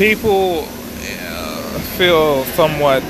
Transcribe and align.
people 0.00 0.60
uh, 0.60 1.78
feel 1.98 2.42
somewhat. 2.56 3.02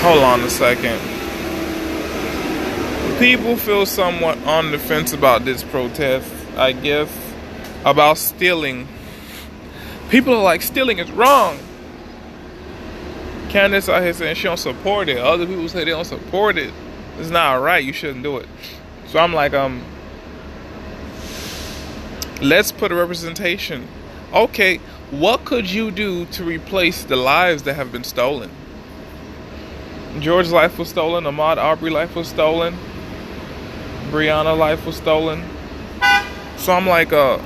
Hold 0.00 0.22
on 0.22 0.42
a 0.42 0.48
second. 0.48 1.00
People 3.18 3.56
feel 3.56 3.84
somewhat 3.84 4.38
on 4.46 4.70
the 4.70 4.78
fence 4.78 5.12
about 5.12 5.44
this 5.44 5.64
protest, 5.64 6.32
I 6.56 6.70
guess, 6.70 7.10
about 7.84 8.16
stealing. 8.16 8.86
People 10.08 10.34
are 10.34 10.44
like, 10.44 10.62
stealing 10.62 11.00
is 11.00 11.10
wrong. 11.10 11.58
Candace 13.48 13.88
out 13.88 14.02
here 14.02 14.12
saying 14.12 14.36
she 14.36 14.44
don't 14.44 14.56
support 14.56 15.08
it. 15.08 15.18
Other 15.18 15.46
people 15.46 15.68
say 15.68 15.80
they 15.80 15.90
don't 15.90 16.04
support 16.04 16.56
it. 16.58 16.72
It's 17.18 17.30
not 17.30 17.54
right. 17.54 17.82
You 17.82 17.92
shouldn't 17.92 18.22
do 18.22 18.36
it. 18.36 18.46
So 19.08 19.18
I'm 19.18 19.34
like, 19.34 19.52
um, 19.52 19.82
let's 22.40 22.70
put 22.70 22.92
a 22.92 22.94
representation. 22.94 23.88
Okay, 24.32 24.76
what 25.10 25.46
could 25.46 25.70
you 25.70 25.90
do 25.90 26.26
to 26.26 26.44
replace 26.44 27.02
the 27.04 27.16
lives 27.16 27.62
that 27.62 27.74
have 27.74 27.90
been 27.90 28.04
stolen? 28.04 28.50
George's 30.20 30.52
life 30.52 30.78
was 30.78 30.90
stolen. 30.90 31.24
Ahmaud 31.24 31.56
Arbery 31.56 31.90
life 31.90 32.14
was 32.14 32.28
stolen. 32.28 32.76
Breonna 34.10 34.56
life 34.56 34.84
was 34.84 34.96
stolen. 34.96 35.42
So 36.58 36.74
I'm 36.74 36.86
like, 36.86 37.10
uh, 37.10 37.38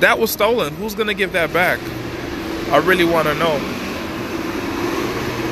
that 0.00 0.18
was 0.18 0.32
stolen. 0.32 0.74
Who's 0.74 0.96
gonna 0.96 1.14
give 1.14 1.32
that 1.34 1.52
back? 1.52 1.78
I 2.72 2.78
really 2.78 3.04
want 3.04 3.28
to 3.28 3.34
know. 3.34 3.58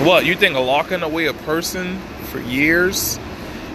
What 0.05 0.27
you 0.27 0.35
think 0.35 0.57
of 0.57 0.67
locking 0.67 1.03
away 1.03 1.27
a 1.27 1.33
person 1.33 2.01
for 2.31 2.41
years? 2.41 3.21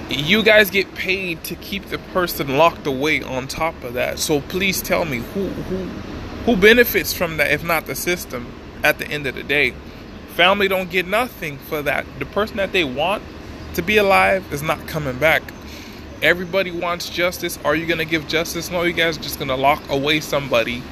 You 0.09 0.43
guys 0.43 0.69
get 0.69 0.93
paid 0.93 1.45
to 1.45 1.55
keep 1.55 1.85
the 1.85 1.99
person 1.99 2.57
locked 2.57 2.85
away. 2.85 3.21
On 3.21 3.47
top 3.47 3.81
of 3.85 3.93
that, 3.93 4.19
so 4.19 4.41
please 4.41 4.81
tell 4.81 5.05
me 5.05 5.19
who 5.19 5.47
who 5.47 6.16
who 6.47 6.55
benefits 6.55 7.11
from 7.11 7.35
that 7.37 7.51
if 7.51 7.61
not 7.61 7.87
the 7.87 7.93
system? 7.93 8.47
At 8.81 8.99
the 8.99 9.07
end 9.07 9.27
of 9.27 9.35
the 9.35 9.43
day, 9.43 9.73
family 10.29 10.69
don't 10.69 10.89
get 10.89 11.05
nothing 11.05 11.57
for 11.57 11.81
that. 11.81 12.05
The 12.19 12.25
person 12.25 12.55
that 12.55 12.71
they 12.71 12.85
want 12.85 13.21
to 13.73 13.81
be 13.81 13.97
alive 13.97 14.53
is 14.53 14.63
not 14.63 14.87
coming 14.87 15.17
back. 15.19 15.43
Everybody 16.21 16.71
wants 16.71 17.09
justice. 17.09 17.59
Are 17.65 17.75
you 17.75 17.85
gonna 17.85 18.05
give 18.05 18.29
justice? 18.29 18.71
No, 18.71 18.83
you 18.83 18.93
guys 18.93 19.17
are 19.17 19.21
just 19.21 19.39
gonna 19.39 19.57
lock 19.57 19.89
away 19.89 20.21
somebody 20.21 20.83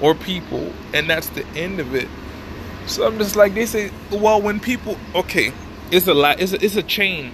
or 0.00 0.14
people, 0.14 0.72
and 0.94 1.10
that's 1.10 1.28
the 1.28 1.46
end 1.48 1.78
of 1.78 1.94
it. 1.94 2.08
So 2.86 3.06
I'm 3.06 3.18
just 3.18 3.36
like 3.36 3.52
they 3.52 3.66
say. 3.66 3.90
Well, 4.10 4.40
when 4.40 4.60
people 4.60 4.96
okay, 5.14 5.52
it's 5.90 6.08
a 6.08 6.14
lot. 6.14 6.40
It's 6.40 6.54
a, 6.54 6.64
it's 6.64 6.76
a 6.76 6.82
chain. 6.82 7.32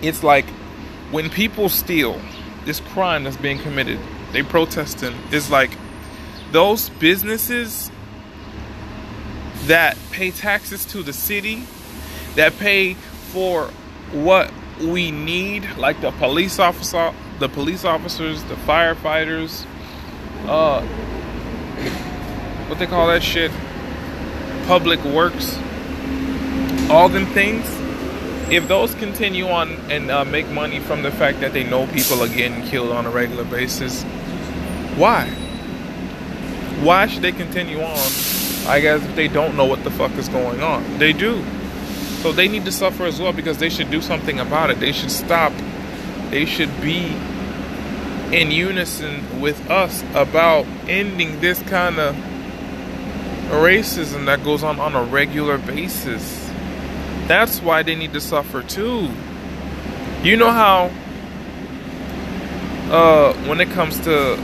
It's 0.00 0.22
like 0.22 0.46
when 1.10 1.28
people 1.28 1.68
steal, 1.68 2.20
this 2.66 2.78
crime 2.78 3.24
that's 3.24 3.36
being 3.36 3.58
committed. 3.58 3.98
They 4.30 4.44
protesting. 4.44 5.16
It's 5.32 5.50
like 5.50 5.70
those 6.52 6.88
businesses 6.90 7.90
that 9.66 9.96
pay 10.10 10.30
taxes 10.30 10.84
to 10.86 11.02
the 11.02 11.12
city, 11.12 11.62
that 12.36 12.56
pay 12.58 12.94
for 12.94 13.70
what 14.12 14.50
we 14.80 15.10
need, 15.10 15.68
like 15.76 16.00
the 16.00 16.10
police 16.12 16.58
officer, 16.58 17.12
the 17.38 17.48
police 17.48 17.84
officers, 17.84 18.42
the 18.44 18.54
firefighters, 18.54 19.66
uh, 20.46 20.82
what 22.68 22.78
they 22.78 22.86
call 22.86 23.08
that 23.08 23.22
shit, 23.22 23.50
public 24.66 25.02
works, 25.04 25.58
all 26.90 27.08
them 27.08 27.26
things. 27.26 27.66
If 28.50 28.66
those 28.66 28.94
continue 28.94 29.48
on 29.48 29.72
and 29.90 30.10
uh, 30.10 30.24
make 30.24 30.48
money 30.48 30.80
from 30.80 31.02
the 31.02 31.10
fact 31.10 31.40
that 31.40 31.52
they 31.52 31.64
know 31.64 31.86
people 31.88 32.22
are 32.22 32.28
getting 32.28 32.62
killed 32.62 32.92
on 32.92 33.04
a 33.04 33.10
regular 33.10 33.44
basis, 33.44 34.04
why? 34.96 35.30
Why 36.82 37.06
should 37.06 37.22
they 37.22 37.32
continue 37.32 37.80
on? 37.80 37.98
I 38.66 38.80
guess 38.80 39.02
if 39.02 39.16
they 39.16 39.28
don't 39.28 39.56
know 39.56 39.64
what 39.64 39.82
the 39.82 39.90
fuck 39.90 40.12
is 40.12 40.28
going 40.28 40.62
on, 40.62 40.98
they 40.98 41.12
do. 41.12 41.42
So 42.22 42.32
they 42.32 42.48
need 42.48 42.64
to 42.66 42.72
suffer 42.72 43.04
as 43.04 43.20
well 43.20 43.32
because 43.32 43.58
they 43.58 43.68
should 43.68 43.90
do 43.90 44.00
something 44.00 44.38
about 44.38 44.70
it. 44.70 44.80
They 44.80 44.92
should 44.92 45.10
stop. 45.10 45.52
They 46.30 46.44
should 46.44 46.80
be 46.80 47.16
in 48.32 48.50
unison 48.50 49.40
with 49.40 49.70
us 49.70 50.02
about 50.14 50.66
ending 50.86 51.40
this 51.40 51.62
kind 51.62 51.98
of 51.98 52.14
racism 53.50 54.26
that 54.26 54.44
goes 54.44 54.62
on 54.62 54.78
on 54.78 54.94
a 54.94 55.02
regular 55.02 55.56
basis. 55.58 56.50
That's 57.26 57.60
why 57.62 57.82
they 57.82 57.94
need 57.94 58.12
to 58.12 58.20
suffer 58.20 58.62
too. 58.62 59.08
You 60.22 60.36
know 60.36 60.50
how 60.50 60.90
uh 62.90 63.32
when 63.46 63.60
it 63.60 63.70
comes 63.70 63.98
to 64.00 64.36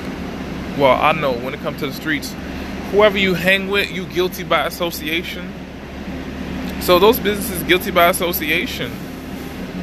well, 0.78 1.00
I 1.00 1.12
know 1.12 1.32
when 1.32 1.54
it 1.54 1.60
comes 1.60 1.80
to 1.80 1.86
the 1.86 1.92
streets, 1.92 2.34
whoever 2.90 3.18
you 3.18 3.34
hang 3.34 3.68
with, 3.68 3.90
you 3.90 4.06
guilty 4.06 4.44
by 4.44 4.66
association. 4.66 5.52
So 6.80 6.98
those 6.98 7.18
businesses 7.18 7.62
guilty 7.62 7.90
by 7.90 8.08
association. 8.08 8.92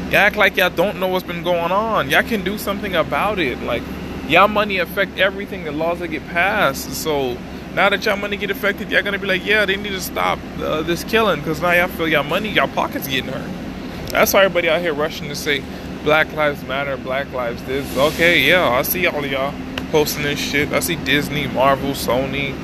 Y'all 0.06 0.18
act 0.18 0.36
like 0.36 0.58
y'all 0.58 0.70
don't 0.70 1.00
know 1.00 1.08
what's 1.08 1.26
been 1.26 1.44
going 1.44 1.72
on. 1.72 2.10
Y'all 2.10 2.24
can 2.24 2.44
do 2.44 2.58
something 2.58 2.96
about 2.96 3.40
it. 3.40 3.60
Like 3.64 3.84
y'all 4.28 4.48
money 4.48 4.78
affect 4.78 5.18
everything, 5.18 5.64
the 5.64 5.72
laws 5.72 6.00
that 6.00 6.10
get 6.10 6.28
passed. 6.28 6.92
So 6.92 7.38
now 7.74 7.90
that 7.90 8.06
y'all 8.06 8.18
money 8.18 8.38
get 8.38 8.52
affected, 8.52 8.92
y'all 8.92 9.04
gonna 9.04 9.18
be 9.20 9.28
like, 9.28 9.46
yeah, 9.46 9.66
they 9.66 9.78
need 9.78 9.90
to 9.90 10.02
stop 10.02 10.40
uh, 10.60 10.82
this 10.82 11.04
killing 11.06 11.40
because 11.40 11.62
now 11.62 11.72
y'all 11.72 11.88
feel 11.88 12.08
y'all 12.08 12.24
money, 12.24 12.50
y'all 12.50 12.68
pockets 12.68 13.08
getting 13.08 13.32
hurt. 13.32 14.10
That's 14.10 14.34
why 14.34 14.44
everybody 14.44 14.70
out 14.70 14.82
here 14.82 14.94
rushing 14.94 15.30
to 15.30 15.36
say 15.36 15.64
Black 16.04 16.32
Lives 16.34 16.64
Matter, 16.66 16.98
Black 16.98 17.32
Lives 17.32 17.64
this. 17.64 17.98
Okay, 17.98 18.42
yeah, 18.42 18.70
I 18.70 18.82
see 18.82 19.08
all 19.08 19.24
of 19.24 19.32
y'all 19.32 19.54
posting 19.92 20.24
this 20.24 20.40
shit. 20.40 20.72
I 20.72 20.80
see 20.80 20.96
Disney, 20.96 21.48
Marvel, 21.48 21.92
Sony, 21.92 22.56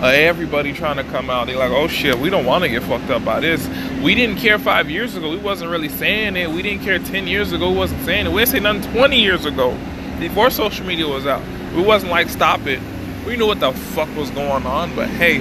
uh, 0.00 0.06
everybody 0.06 0.72
trying 0.72 0.96
to 0.96 1.04
come 1.04 1.30
out. 1.30 1.46
They're 1.46 1.58
like, 1.58 1.70
oh 1.70 1.88
shit, 1.88 2.18
we 2.18 2.30
don't 2.30 2.44
want 2.46 2.64
to 2.64 2.68
get 2.68 2.82
fucked 2.82 3.10
up 3.10 3.24
by 3.24 3.40
this. 3.40 3.66
We 4.02 4.14
didn't 4.14 4.36
care 4.36 4.58
five 4.58 4.90
years 4.90 5.16
ago. 5.16 5.30
We 5.30 5.38
wasn't 5.38 5.70
really 5.70 5.88
saying 5.88 6.36
it. 6.36 6.50
We 6.50 6.62
didn't 6.62 6.84
care 6.84 6.98
ten 6.98 7.26
years 7.26 7.52
ago. 7.52 7.70
We 7.70 7.76
wasn't 7.76 8.04
saying 8.04 8.26
it. 8.26 8.30
We 8.30 8.40
didn't 8.42 8.52
say 8.52 8.60
nothing 8.60 8.92
twenty 8.92 9.20
years 9.20 9.44
ago, 9.44 9.76
before 10.20 10.50
social 10.50 10.86
media 10.86 11.06
was 11.08 11.26
out. 11.26 11.42
We 11.74 11.82
wasn't 11.82 12.12
like, 12.12 12.28
stop 12.28 12.66
it. 12.66 12.80
We 13.26 13.36
knew 13.36 13.46
what 13.46 13.60
the 13.60 13.72
fuck 13.72 14.14
was 14.16 14.30
going 14.30 14.66
on. 14.66 14.94
But 14.94 15.08
hey, 15.08 15.38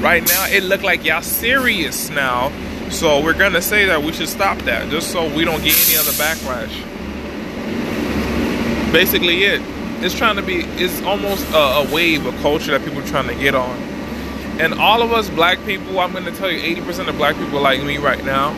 right 0.00 0.26
now 0.26 0.46
it 0.48 0.64
looked 0.64 0.84
like 0.84 1.04
y'all 1.04 1.22
serious 1.22 2.10
now. 2.10 2.50
So 2.90 3.22
we're 3.22 3.34
gonna 3.34 3.60
say 3.60 3.84
that 3.84 4.02
we 4.02 4.12
should 4.12 4.30
stop 4.30 4.58
that, 4.60 4.88
just 4.90 5.10
so 5.10 5.32
we 5.34 5.44
don't 5.44 5.62
get 5.62 5.76
any 5.86 5.98
other 5.98 6.12
backlash. 6.12 6.72
Basically, 8.90 9.44
it 9.44 9.60
it's 10.04 10.14
trying 10.14 10.36
to 10.36 10.42
be 10.42 10.60
it's 10.82 11.02
almost 11.02 11.48
a, 11.50 11.56
a, 11.56 11.94
wave 11.94 12.24
a 12.26 12.32
culture 12.42 12.70
that 12.72 12.84
people 12.84 13.02
are 13.02 13.06
trying 13.06 13.28
to 13.28 13.34
get 13.34 13.54
on. 13.54 13.76
And 14.60 14.74
all 14.74 15.02
of 15.02 15.12
us 15.12 15.30
black 15.30 15.64
people 15.64 16.00
i'm 16.00 16.12
going 16.12 16.24
to 16.24 16.32
tell 16.32 16.50
you 16.50 16.76
80% 16.76 17.08
of 17.08 17.16
black 17.16 17.36
people 17.36 17.60
like 17.60 17.82
me 17.82 17.98
right 17.98 18.24
now 18.24 18.54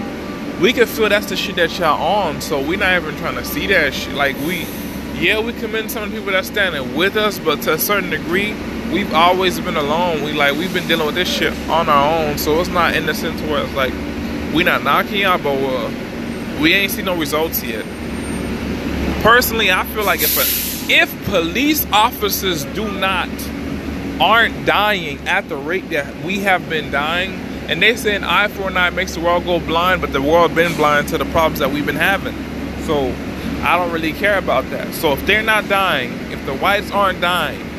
we 0.61 0.75
can 0.75 0.87
feel 0.87 1.09
that's 1.09 1.27
the 1.27 1.37
shit 1.37 1.57
that 1.57 1.79
y'all 1.79 2.01
on. 2.03 2.43
So 2.43 2.61
we're 2.61 2.79
not 2.79 3.01
even 3.01 3.17
trying 3.17 3.37
to 3.37 3.45
see 3.45 3.67
that 3.69 3.95
shit. 3.95 4.15
Like 4.15 4.37
we 4.41 4.67
yeah 5.15 5.41
we 5.41 5.53
commend 5.55 5.91
some 5.91 6.05
of 6.05 6.11
the 6.11 6.19
people 6.19 6.33
that's 6.33 6.49
standing 6.49 6.95
with 6.95 7.17
us 7.17 7.39
but 7.39 7.61
to 7.63 7.75
a 7.75 7.79
certain 7.79 8.11
degree 8.11 8.55
we've 8.93 9.13
always 9.15 9.59
been 9.59 9.77
alone. 9.77 10.23
We 10.23 10.33
like 10.33 10.57
we've 10.57 10.73
been 10.73 10.87
dealing 10.87 11.07
with 11.07 11.15
this 11.15 11.29
shit 11.29 11.53
on 11.69 11.89
our 11.89 12.29
own. 12.29 12.39
So 12.39 12.61
it's 12.61 12.69
not 12.69 12.95
in 12.95 13.07
the 13.07 13.15
sense 13.15 13.41
where 13.43 13.65
it's 13.65 13.75
like 13.75 13.95
we 14.55 14.63
not 14.63 14.83
knocking 14.83 15.21
y'all 15.21 15.39
but 15.39 15.57
uh, 15.57 15.91
we 16.61 16.75
ain't 16.75 16.93
seen 16.93 17.07
no 17.07 17.17
results 17.17 17.63
yet. 17.63 17.85
Personally 19.23 19.71
i 19.71 19.85
feel 19.87 20.05
like 20.05 20.23
if 20.23 20.37
a 20.37 20.70
police 21.31 21.87
officers 21.93 22.65
do 22.67 22.91
not 22.99 23.29
aren't 24.21 24.67
dying 24.67 25.17
at 25.27 25.49
the 25.49 25.57
rate 25.57 25.89
that 25.91 26.25
we 26.25 26.41
have 26.41 26.69
been 26.69 26.91
dying. 26.91 27.33
And 27.69 27.81
they 27.81 27.95
say 27.97 28.17
an 28.17 28.25
eye 28.25 28.49
for 28.49 28.69
an 28.69 28.77
eye 28.77 28.91
makes 28.91 29.15
the 29.15 29.21
world 29.21 29.45
go 29.45 29.61
blind 29.61 30.01
but 30.01 30.13
the 30.13 30.21
world 30.21 30.55
been 30.55 30.75
blind 30.77 31.09
to 31.09 31.19
the 31.19 31.25
problems 31.27 31.61
that 31.61 31.71
we've 31.71 31.87
been 31.87 31.97
having. 31.97 32.35
So 32.85 33.15
i 33.63 33.77
don't 33.77 33.93
really 33.93 34.13
care 34.13 34.39
about 34.39 34.69
that. 34.71 34.93
So 34.95 35.13
if 35.13 35.25
they're 35.25 35.43
not 35.43 35.69
dying 35.69 36.13
if 36.33 36.45
the 36.47 36.55
whites 36.57 36.91
aren't 36.91 37.21
dying 37.21 37.71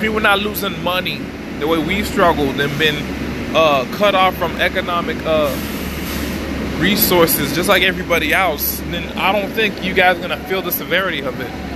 people 0.00 0.20
not 0.20 0.38
losing 0.38 0.80
money 0.84 1.18
the 1.58 1.66
way 1.66 1.78
we've 1.82 2.06
struggled 2.06 2.60
and 2.60 2.78
been 2.78 2.96
uh, 3.56 3.84
cut 3.96 4.14
off 4.14 4.36
from 4.36 4.52
economic 4.60 5.16
uh, 5.24 5.50
resources 6.78 7.52
just 7.54 7.68
like 7.68 7.82
everybody 7.82 8.32
else 8.32 8.78
then 8.90 9.04
i 9.18 9.32
don't 9.32 9.50
think 9.50 9.82
you 9.82 9.92
guys 9.92 10.16
are 10.22 10.28
to 10.28 10.36
feel 10.44 10.62
the 10.62 10.70
severity 10.70 11.20
of 11.20 11.40
it 11.40 11.67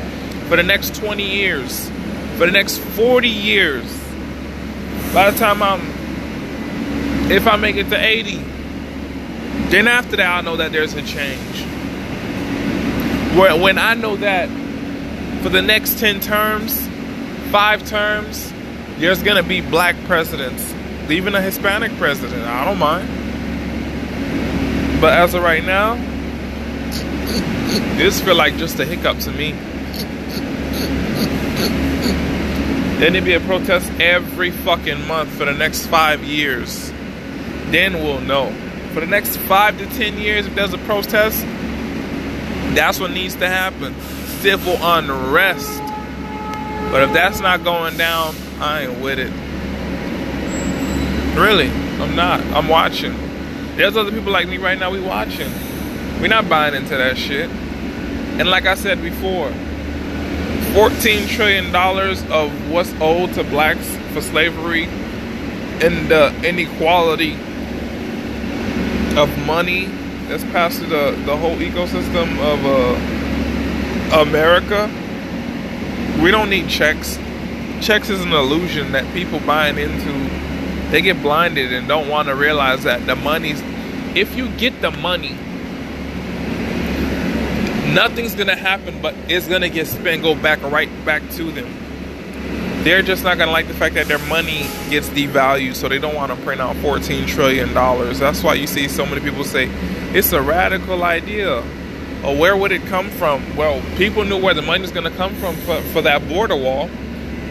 for 0.53 0.57
the 0.57 0.63
next 0.63 0.95
20 0.97 1.23
years, 1.23 1.89
for 2.37 2.45
the 2.45 2.53
next 2.53 2.77
40 2.77 3.27
years. 3.27 3.85
By 5.15 5.31
the 5.31 5.39
time 5.39 5.63
I'm, 5.63 5.81
if 7.31 7.47
I 7.47 7.57
make 7.57 7.77
it 7.77 7.89
to 7.89 7.97
80, 7.97 8.37
then 9.71 9.89
after 9.89 10.17
that, 10.17 10.27
I 10.31 10.43
know 10.43 10.57
that 10.59 10.71
there's 10.71 10.93
a 10.93 11.01
change. 11.01 11.63
Where 13.35 13.59
when 13.59 13.79
I 13.79 13.95
know 13.95 14.17
that 14.17 14.51
for 15.43 15.49
the 15.49 15.63
next 15.63 15.99
10 15.99 16.21
terms, 16.21 16.87
five 17.51 17.89
terms, 17.89 18.53
there's 18.99 19.23
gonna 19.23 19.43
be 19.43 19.63
black 19.63 19.97
presidents, 20.05 20.71
even 21.09 21.35
a 21.35 21.41
Hispanic 21.41 21.97
president. 21.97 22.43
I 22.43 22.67
don't 22.67 22.79
mind. 22.79 23.09
But 25.01 25.15
as 25.15 25.33
of 25.33 25.43
right 25.43 25.65
now, 25.65 25.95
this 27.97 28.21
feel 28.21 28.35
like 28.35 28.59
just 28.59 28.79
a 28.81 28.85
hiccup 28.85 29.19
to 29.21 29.31
me. 29.31 29.55
Then 33.03 33.15
there'd 33.15 33.25
be 33.25 33.35
a 33.35 33.41
protest 33.41 33.91
every 33.99 34.53
fucking 34.53 35.09
month 35.09 35.31
for 35.31 35.45
the 35.45 35.53
next 35.53 35.87
five 35.87 36.23
years. 36.23 36.93
Then 37.73 37.95
we'll 37.95 38.21
know. 38.21 38.53
For 38.95 39.01
the 39.01 39.09
next 39.09 39.39
five 39.39 39.77
to 39.79 39.87
ten 39.87 40.19
years, 40.19 40.47
if 40.47 40.55
there's 40.55 40.73
a 40.73 40.79
protest, 40.79 41.41
that's 42.77 43.01
what 43.01 43.11
needs 43.11 43.35
to 43.35 43.49
happen. 43.49 44.01
Civil 44.39 44.77
unrest. 44.81 45.81
But 46.93 47.03
if 47.03 47.13
that's 47.13 47.41
not 47.41 47.65
going 47.65 47.97
down, 47.97 48.37
I 48.61 48.83
ain't 48.85 49.01
with 49.01 49.19
it. 49.19 49.33
Really, 51.37 51.71
I'm 52.01 52.15
not. 52.15 52.41
I'm 52.55 52.69
watching. 52.69 53.17
There's 53.75 53.97
other 53.97 54.13
people 54.13 54.31
like 54.31 54.47
me 54.47 54.59
right 54.59 54.79
now, 54.79 54.93
we 54.93 55.01
watching. 55.01 55.51
We're 56.21 56.29
not 56.29 56.49
buying 56.49 56.77
into 56.77 56.97
that 56.97 57.19
shit. 57.19 57.51
And 57.51 58.49
like 58.49 58.67
I 58.67 58.77
said 58.77 59.03
before, 59.03 59.53
$14 60.73 61.29
trillion 61.29 61.75
of 62.33 62.71
what's 62.71 62.93
owed 63.01 63.35
to 63.35 63.45
blacks 63.45 63.95
for 64.13 64.23
slavery 64.23 64.85
and 64.85 66.11
the 66.11 66.35
inequality 66.49 67.35
of 69.19 69.29
money 69.47 69.85
that's 70.29 70.45
passed 70.45 70.79
through 70.79 70.89
the, 70.89 71.11
the 71.27 71.37
whole 71.37 71.57
ecosystem 71.57 72.39
of 72.39 72.65
uh, 72.65 74.21
America. 74.23 74.91
We 76.23 76.31
don't 76.31 76.49
need 76.49 76.71
checks. 76.71 77.19
Checks 77.83 78.09
is 78.09 78.23
an 78.23 78.33
illusion 78.33 78.93
that 78.93 79.05
people 79.13 79.41
buying 79.41 79.77
into 79.77 80.11
they 80.91 81.03
get 81.03 81.21
blinded 81.23 81.73
and 81.73 81.87
don't 81.89 82.09
want 82.09 82.29
to 82.29 82.35
realize 82.35 82.85
that 82.85 83.07
the 83.07 83.17
money's 83.17 83.61
if 84.15 84.37
you 84.37 84.49
get 84.57 84.81
the 84.83 84.91
money 84.91 85.37
nothing's 87.87 88.35
gonna 88.35 88.57
happen 88.57 89.01
but 89.03 89.15
it's 89.29 89.49
gonna 89.49 89.69
get 89.69 89.87
spent 89.87 90.23
go 90.23 90.35
back 90.35 90.61
right 90.63 90.91
back 91.05 91.23
to 91.31 91.51
them 91.53 91.67
they're 92.85 93.03
just 93.03 93.23
not 93.23 93.39
gonna 93.39 93.51
like 93.51 93.69
the 93.69 93.75
fact 93.75 93.95
that 93.95 94.07
their 94.09 94.19
money 94.27 94.67
gets 94.91 95.09
devalued 95.11 95.75
so 95.75 95.89
they 95.89 95.99
don't 95.99 96.15
want 96.15 96.31
to 96.31 96.45
print 96.45 96.61
out 96.61 96.77
14 96.77 97.27
trillion 97.27 97.73
dollars 97.75 98.19
that's 98.19 98.43
why 98.43 98.55
you 98.55 98.67
see 98.67 98.89
so 98.89 99.05
many 99.05 99.21
people 99.21 99.45
say 99.45 99.69
it's 100.17 100.33
a 100.33 100.41
radical 100.41 101.03
idea 101.05 101.59
or 102.25 102.37
where 102.37 102.57
would 102.57 102.73
it 102.73 102.83
come 102.87 103.11
from 103.11 103.57
well 103.57 103.81
people 103.97 104.25
knew 104.25 104.41
where 104.41 104.55
the 104.55 104.63
money's 104.63 104.93
gonna 104.93 105.11
come 105.11 105.35
from 105.37 105.55
for, 105.57 105.81
for 105.93 106.03
that 106.03 106.27
border 106.29 106.57
wall 106.57 106.89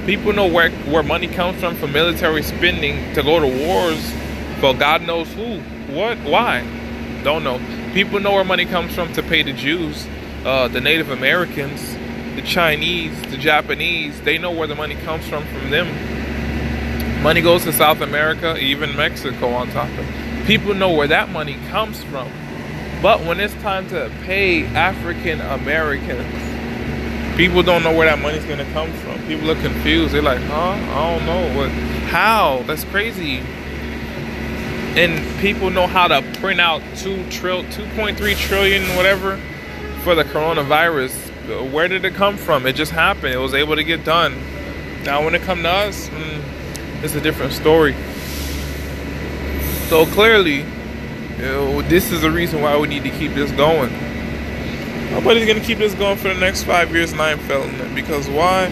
People 0.06 0.34
know 0.34 0.48
where, 0.48 0.72
where 0.90 1.04
money 1.04 1.28
comes 1.28 1.60
from 1.60 1.76
for 1.76 1.88
military 1.88 2.42
spending 2.42 3.14
to 3.14 3.22
go 3.22 3.40
to 3.40 3.66
wars 3.68 4.12
for 4.60 4.74
God 4.74 5.04
knows 5.04 5.32
who. 5.34 5.60
What? 5.94 6.18
Why? 6.20 6.62
Don't 7.24 7.44
know. 7.44 7.62
People 7.94 8.20
know 8.20 8.32
where 8.32 8.44
money 8.44 8.66
comes 8.66 8.96
from 8.96 9.14
to 9.14 9.22
pay 9.22 9.44
the 9.44 9.54
Jews, 9.54 10.08
uh, 10.46 10.68
the 10.68 10.82
Native 10.82 11.10
Americans, 11.10 11.96
the 12.36 12.42
Chinese, 12.42 13.20
the 13.30 13.38
Japanese. 13.38 14.20
They 14.22 14.38
know 14.38 14.52
where 14.52 14.68
the 14.68 14.76
money 14.76 14.96
comes 14.96 15.28
from 15.28 15.46
from 15.48 15.70
them. 15.70 15.88
Money 17.22 17.42
goes 17.42 17.64
to 17.66 17.74
South 17.74 18.02
America, 18.02 18.58
even 18.58 18.96
Mexico 18.96 19.50
on 19.50 19.70
top 19.70 19.90
of 19.90 20.00
it. 20.00 20.46
People 20.48 20.74
know 20.74 20.92
where 20.92 21.08
that 21.08 21.30
money 21.30 21.58
comes 21.70 22.04
from. 22.06 22.32
But 23.02 23.22
when 23.22 23.40
it's 23.40 23.54
time 23.56 23.88
to 23.90 24.12
pay 24.24 24.66
African 24.66 25.42
Americans, 25.42 27.38
people 27.38 27.64
don't 27.64 27.84
know 27.84 27.96
where 27.96 28.08
that 28.08 28.20
money's 28.20 28.46
gonna 28.46 28.72
come 28.74 28.92
from. 28.94 29.20
People 29.28 29.50
are 29.52 29.62
confused. 29.62 30.14
They're 30.14 30.22
like, 30.22 30.42
huh? 30.42 30.72
I 30.72 31.18
don't 31.18 31.26
know. 31.26 31.58
What? 31.58 31.70
How? 32.10 32.64
That's 32.68 32.84
crazy. 32.86 33.38
And 34.96 35.40
people 35.40 35.70
know 35.70 35.88
how 35.88 36.08
to 36.08 36.22
print 36.40 36.60
out 36.60 36.82
two 36.98 37.28
trill, 37.30 37.64
2.3 37.66 38.36
trillion, 38.36 38.84
whatever, 38.96 39.40
for 40.04 40.16
the 40.16 40.24
coronavirus. 40.24 41.72
Where 41.72 41.88
did 41.88 42.06
it 42.06 42.14
come 42.14 42.38
from? 42.38 42.66
It 42.66 42.74
just 42.74 42.92
happened. 42.92 43.34
It 43.34 43.38
was 43.38 43.54
able 43.54 43.76
to 43.76 43.84
get 43.84 44.04
done. 44.04 44.36
Now, 45.04 45.24
when 45.24 45.34
it 45.36 45.42
come 45.42 45.64
to 45.64 45.70
us, 45.70 46.10
mm, 46.10 47.04
it's 47.04 47.16
a 47.16 47.22
different 47.22 47.54
story. 47.54 47.96
So 49.88 50.06
clearly, 50.06 50.58
you 51.38 51.42
know, 51.42 51.82
this 51.82 52.12
is 52.12 52.22
the 52.22 52.32
reason 52.32 52.62
why 52.62 52.78
we 52.78 52.88
need 52.88 53.04
to 53.04 53.10
keep 53.10 53.34
this 53.34 53.52
going. 53.52 53.92
Nobody's 55.12 55.46
gonna 55.46 55.60
keep 55.60 55.80
this 55.80 55.94
going 55.96 56.18
for 56.18 56.30
the 56.30 56.40
next 56.40 56.64
five 56.64 56.94
years, 56.96 57.12
and 57.12 57.22
I 57.22 57.32
ain't 57.32 57.42
feeling 57.42 57.74
it 57.76 57.94
because 57.94 58.30
why? 58.30 58.72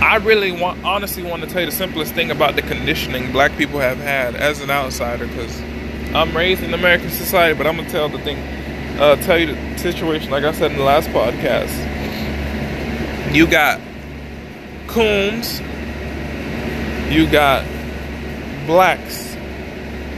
I 0.00 0.16
really 0.16 0.52
want, 0.52 0.82
honestly, 0.84 1.22
want 1.22 1.42
to 1.42 1.48
tell 1.48 1.60
you 1.60 1.66
the 1.66 1.76
simplest 1.76 2.14
thing 2.14 2.30
about 2.30 2.56
the 2.56 2.62
conditioning 2.62 3.32
black 3.32 3.56
people 3.58 3.80
have 3.80 3.98
had 3.98 4.34
as 4.34 4.60
an 4.60 4.70
outsider, 4.70 5.26
because 5.26 5.60
I'm 6.14 6.34
raised 6.36 6.62
in 6.62 6.72
American 6.72 7.10
society, 7.10 7.54
but 7.56 7.66
I'm 7.66 7.76
gonna 7.76 7.90
tell 7.90 8.08
the 8.08 8.18
thing, 8.18 8.38
uh, 9.00 9.16
tell 9.16 9.38
you 9.38 9.46
the 9.46 9.78
situation. 9.78 10.30
Like 10.30 10.44
I 10.44 10.52
said 10.52 10.72
in 10.72 10.78
the 10.78 10.84
last 10.84 11.08
podcast, 11.08 11.72
you 13.34 13.46
got 13.46 13.80
coons, 14.86 15.60
you 17.10 17.30
got 17.30 17.64
blacks, 18.66 19.36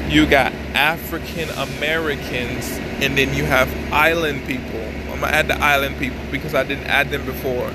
you 0.09 0.27
got 0.27 0.53
African 0.75 1.49
Americans, 1.51 2.69
and 3.03 3.17
then 3.17 3.35
you 3.35 3.45
have 3.45 3.69
island 3.93 4.47
people. 4.47 4.81
I'm 5.13 5.21
gonna 5.21 5.33
add 5.33 5.49
the 5.49 5.59
island 5.59 5.99
people 5.99 6.21
because 6.31 6.55
I 6.55 6.65
didn't 6.65 6.87
add 6.87 7.11
them 7.11 7.25
before. 7.25 7.71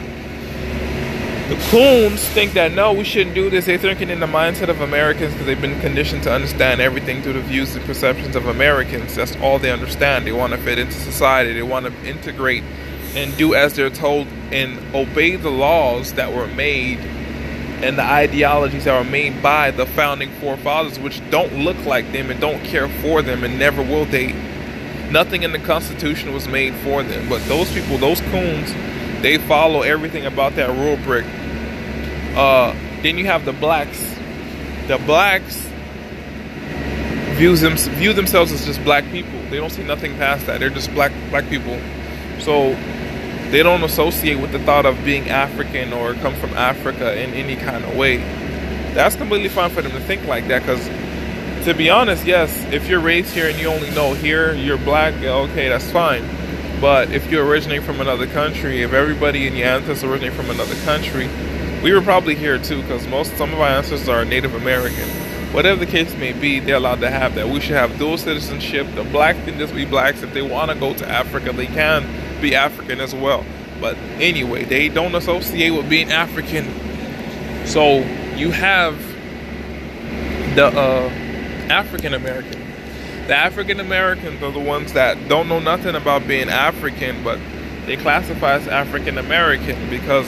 The 1.49 1.55
coons 1.71 2.23
think 2.27 2.53
that 2.53 2.73
no, 2.73 2.93
we 2.93 3.03
shouldn't 3.03 3.33
do 3.33 3.49
this. 3.49 3.65
They're 3.65 3.79
thinking 3.79 4.11
in 4.11 4.19
the 4.19 4.27
mindset 4.27 4.69
of 4.69 4.81
Americans 4.81 5.33
because 5.33 5.47
they've 5.47 5.59
been 5.59 5.79
conditioned 5.81 6.21
to 6.23 6.31
understand 6.31 6.79
everything 6.79 7.23
through 7.23 7.33
the 7.33 7.41
views 7.41 7.75
and 7.75 7.83
perceptions 7.85 8.35
of 8.35 8.45
Americans. 8.45 9.15
That's 9.15 9.35
all 9.37 9.57
they 9.57 9.71
understand. 9.71 10.27
They 10.27 10.31
want 10.31 10.53
to 10.53 10.59
fit 10.59 10.77
into 10.77 10.93
society. 10.93 11.53
They 11.53 11.63
want 11.63 11.87
to 11.87 12.07
integrate 12.07 12.63
and 13.15 13.35
do 13.35 13.55
as 13.55 13.75
they're 13.75 13.89
told 13.89 14.27
and 14.51 14.77
obey 14.93 15.37
the 15.37 15.49
laws 15.49 16.13
that 16.13 16.31
were 16.31 16.45
made 16.45 16.99
and 16.99 17.97
the 17.97 18.03
ideologies 18.03 18.83
that 18.83 19.03
were 19.03 19.09
made 19.09 19.41
by 19.41 19.71
the 19.71 19.87
founding 19.87 20.29
forefathers, 20.33 20.99
which 20.99 21.19
don't 21.31 21.63
look 21.63 21.83
like 21.83 22.11
them 22.11 22.29
and 22.29 22.39
don't 22.39 22.63
care 22.63 22.87
for 23.01 23.23
them 23.23 23.43
and 23.43 23.57
never 23.57 23.81
will 23.81 24.05
they. 24.05 24.33
Nothing 25.09 25.41
in 25.41 25.51
the 25.51 25.57
Constitution 25.57 26.31
was 26.31 26.47
made 26.47 26.75
for 26.75 27.01
them. 27.01 27.27
But 27.27 27.43
those 27.45 27.73
people, 27.73 27.97
those 27.97 28.21
coons, 28.21 28.71
they 29.23 29.39
follow 29.39 29.81
everything 29.81 30.27
about 30.27 30.55
that 30.57 30.69
rubric. 30.69 31.25
Uh, 32.35 32.73
then 33.01 33.17
you 33.17 33.25
have 33.25 33.45
the 33.45 33.53
blacks. 33.53 34.15
The 34.87 34.97
blacks 35.05 35.67
views 37.37 37.61
them 37.61 37.77
view 37.77 38.11
themselves 38.11 38.51
as 38.51 38.65
just 38.65 38.83
black 38.83 39.05
people. 39.11 39.39
They 39.49 39.57
don't 39.57 39.69
see 39.69 39.83
nothing 39.83 40.15
past 40.17 40.45
that. 40.47 40.59
They're 40.59 40.69
just 40.69 40.93
black 40.93 41.11
black 41.29 41.47
people. 41.49 41.79
So 42.39 42.75
they 43.49 43.63
don't 43.63 43.83
associate 43.83 44.39
with 44.39 44.51
the 44.51 44.59
thought 44.59 44.85
of 44.85 45.03
being 45.03 45.29
African 45.29 45.91
or 45.93 46.13
come 46.15 46.35
from 46.35 46.53
Africa 46.53 47.19
in 47.19 47.33
any 47.33 47.55
kind 47.55 47.83
of 47.83 47.95
way. 47.95 48.17
That's 48.93 49.15
completely 49.15 49.49
fine 49.49 49.69
for 49.69 49.81
them 49.81 49.91
to 49.91 49.99
think 50.01 50.25
like 50.25 50.47
that 50.49 50.61
because, 50.61 50.85
to 51.65 51.73
be 51.73 51.89
honest, 51.89 52.25
yes, 52.25 52.65
if 52.71 52.87
you're 52.87 52.99
raised 52.99 53.33
here 53.33 53.49
and 53.49 53.57
you 53.57 53.67
only 53.67 53.89
know 53.91 54.13
here, 54.13 54.53
you're 54.53 54.77
black, 54.77 55.15
okay, 55.15 55.69
that's 55.69 55.89
fine. 55.91 56.23
But 56.79 57.11
if 57.11 57.31
you 57.31 57.41
originate 57.41 57.83
from 57.83 58.01
another 58.01 58.27
country, 58.27 58.83
if 58.83 58.93
everybody 58.93 59.47
in 59.47 59.55
your 59.55 59.67
ancestors 59.67 60.03
originate 60.03 60.33
from 60.33 60.49
another 60.49 60.75
country, 60.85 61.27
we 61.83 61.93
were 61.93 62.01
probably 62.01 62.35
here 62.35 62.57
too 62.57 62.81
because 62.81 63.07
most 63.07 63.35
some 63.37 63.53
of 63.53 63.59
our 63.59 63.69
ancestors 63.69 64.09
are 64.09 64.25
Native 64.25 64.53
American. 64.53 65.07
Whatever 65.53 65.79
the 65.79 65.91
case 65.91 66.13
may 66.15 66.33
be, 66.33 66.59
they're 66.59 66.75
allowed 66.75 67.01
to 67.01 67.09
have 67.09 67.35
that. 67.35 67.47
We 67.47 67.59
should 67.59 67.75
have 67.75 67.97
dual 67.97 68.17
citizenship. 68.17 68.85
The 68.95 69.03
black 69.03 69.35
can 69.45 69.57
just 69.57 69.73
be 69.73 69.85
blacks. 69.85 70.21
If 70.21 70.33
they 70.33 70.41
want 70.41 70.71
to 70.71 70.77
go 70.77 70.93
to 70.93 71.07
Africa, 71.07 71.53
they 71.53 71.65
can 71.65 72.05
be 72.41 72.53
African 72.53 72.99
as 72.99 73.15
well. 73.15 73.45
But 73.81 73.97
anyway, 74.19 74.65
they 74.65 74.89
don't 74.89 75.15
associate 75.15 75.71
with 75.71 75.89
being 75.89 76.11
African. 76.11 76.65
So 77.65 77.99
you 78.35 78.51
have 78.51 78.95
the 80.55 80.67
uh, 80.67 81.09
African 81.69 82.13
American. 82.13 82.61
The 83.27 83.35
African 83.35 83.79
Americans 83.79 84.41
are 84.43 84.51
the 84.51 84.59
ones 84.59 84.93
that 84.93 85.29
don't 85.29 85.47
know 85.47 85.59
nothing 85.59 85.95
about 85.95 86.27
being 86.27 86.49
African, 86.49 87.23
but 87.23 87.39
they 87.85 87.95
classify 87.95 88.53
as 88.53 88.67
African 88.67 89.17
American 89.17 89.89
because 89.89 90.27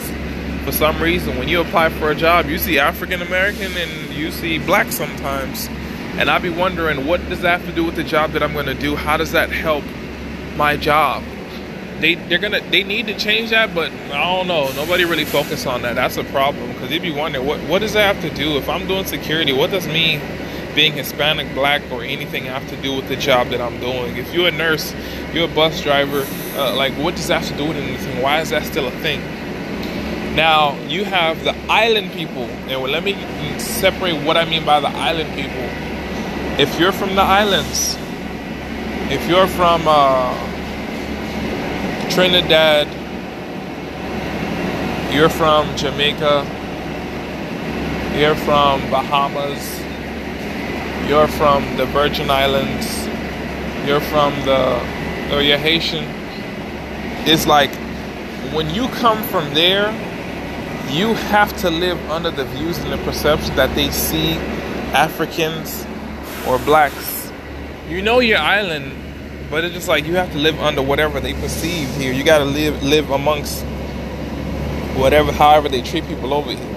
for 0.64 0.72
some 0.72 1.02
reason 1.02 1.38
when 1.38 1.48
you 1.48 1.60
apply 1.60 1.90
for 1.90 2.10
a 2.10 2.14
job, 2.14 2.46
you 2.46 2.58
see 2.58 2.78
African 2.78 3.22
American 3.22 3.72
and 3.76 4.12
you 4.12 4.30
see 4.30 4.58
black 4.58 4.92
sometimes. 4.92 5.68
And 6.18 6.28
I'd 6.30 6.42
be 6.42 6.50
wondering, 6.50 7.06
what 7.06 7.26
does 7.28 7.40
that 7.40 7.60
have 7.60 7.68
to 7.68 7.74
do 7.74 7.84
with 7.84 7.96
the 7.96 8.04
job 8.04 8.32
that 8.32 8.42
I'm 8.42 8.52
going 8.52 8.66
to 8.66 8.74
do? 8.74 8.96
How 8.96 9.16
does 9.16 9.32
that 9.32 9.50
help 9.50 9.84
my 10.56 10.76
job? 10.76 11.24
they 12.02 12.16
they're 12.16 12.38
gonna 12.38 12.60
they 12.70 12.82
need 12.82 13.06
to 13.06 13.16
change 13.16 13.50
that, 13.50 13.74
but 13.74 13.90
I 13.92 14.36
don't 14.36 14.48
know. 14.48 14.70
Nobody 14.74 15.04
really 15.04 15.24
focus 15.24 15.64
on 15.66 15.82
that. 15.82 15.94
That's 15.94 16.16
a 16.16 16.24
problem 16.24 16.72
because 16.72 16.90
you'd 16.90 17.00
be 17.00 17.12
wondering 17.12 17.46
what 17.46 17.60
what 17.60 17.78
does 17.78 17.94
that 17.94 18.14
have 18.14 18.22
to 18.28 18.36
do 18.36 18.58
if 18.58 18.68
I'm 18.68 18.86
doing 18.86 19.06
security? 19.06 19.52
What 19.52 19.70
does 19.70 19.86
me 19.86 20.20
being 20.74 20.92
Hispanic, 20.94 21.54
black, 21.54 21.82
or 21.90 22.02
anything 22.02 22.44
have 22.44 22.68
to 22.70 22.76
do 22.76 22.96
with 22.96 23.08
the 23.08 23.16
job 23.16 23.48
that 23.48 23.60
I'm 23.60 23.78
doing? 23.80 24.16
If 24.16 24.34
you're 24.34 24.48
a 24.48 24.50
nurse, 24.50 24.94
you're 25.32 25.44
a 25.44 25.54
bus 25.54 25.80
driver, 25.80 26.26
uh, 26.56 26.74
like 26.76 26.92
what 26.94 27.14
does 27.14 27.28
that 27.28 27.44
have 27.44 27.50
to 27.50 27.56
do 27.56 27.68
with 27.68 27.76
anything? 27.76 28.20
Why 28.20 28.40
is 28.40 28.50
that 28.50 28.64
still 28.64 28.88
a 28.88 28.90
thing? 29.02 29.20
Now 30.34 30.80
you 30.86 31.04
have 31.04 31.44
the 31.44 31.54
island 31.68 32.12
people, 32.12 32.44
and 32.44 32.80
let 32.90 33.04
me 33.04 33.14
separate 33.58 34.24
what 34.24 34.38
I 34.38 34.46
mean 34.46 34.64
by 34.64 34.80
the 34.80 34.88
island 34.88 35.34
people. 35.34 35.68
If 36.58 36.80
you're 36.80 36.92
from 36.92 37.14
the 37.16 37.22
islands, 37.22 37.98
if 39.12 39.28
you're 39.28 39.46
from 39.46 39.82
uh, 39.86 40.32
Trinidad, 42.08 42.88
you're 45.12 45.28
from 45.28 45.76
Jamaica, 45.76 46.46
you're 48.16 48.34
from 48.36 48.80
Bahamas, 48.90 49.80
you're 51.10 51.28
from 51.28 51.76
the 51.76 51.84
Virgin 51.84 52.30
Islands, 52.30 53.06
you're 53.86 54.00
from 54.00 54.32
the, 54.46 55.34
or 55.34 55.42
you're 55.42 55.58
Haitian. 55.58 56.04
It's 57.26 57.46
like 57.46 57.74
when 58.54 58.70
you 58.70 58.88
come 58.88 59.22
from 59.24 59.52
there, 59.52 59.92
you 60.92 61.14
have 61.14 61.56
to 61.56 61.70
live 61.70 61.98
under 62.10 62.30
the 62.30 62.44
views 62.44 62.76
and 62.78 62.92
the 62.92 62.98
perception 62.98 63.56
that 63.56 63.74
they 63.74 63.90
see 63.90 64.34
Africans 64.92 65.86
or 66.46 66.58
blacks. 66.58 67.32
You 67.88 68.02
know 68.02 68.20
your 68.20 68.38
island, 68.38 68.92
but 69.50 69.64
it's 69.64 69.74
just 69.74 69.88
like 69.88 70.04
you 70.04 70.16
have 70.16 70.30
to 70.32 70.38
live 70.38 70.58
under 70.60 70.82
whatever 70.82 71.18
they 71.18 71.32
perceive 71.32 71.88
here. 71.96 72.12
You 72.12 72.22
got 72.24 72.38
to 72.38 72.44
live 72.44 72.82
live 72.82 73.10
amongst 73.10 73.64
whatever, 74.94 75.32
however 75.32 75.70
they 75.70 75.80
treat 75.80 76.06
people 76.06 76.34
over 76.34 76.50
here. 76.52 76.74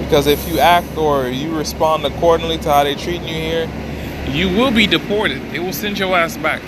Because 0.00 0.26
if 0.26 0.48
you 0.48 0.58
act 0.58 0.96
or 0.96 1.28
you 1.28 1.56
respond 1.56 2.04
accordingly 2.04 2.58
to 2.58 2.72
how 2.72 2.82
they're 2.82 2.96
treating 2.96 3.28
you 3.28 3.34
here, 3.34 3.70
you 4.28 4.48
will 4.48 4.72
be 4.72 4.88
deported. 4.88 5.40
They 5.52 5.60
will 5.60 5.72
send 5.72 6.00
your 6.00 6.16
ass 6.16 6.36
back 6.36 6.62